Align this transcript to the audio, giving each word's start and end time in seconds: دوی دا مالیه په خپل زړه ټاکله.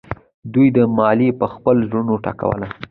دوی 0.53 0.67
دا 0.75 0.83
مالیه 0.97 1.37
په 1.39 1.45
خپل 1.53 1.75
زړه 1.89 2.01
ټاکله. 2.25 2.67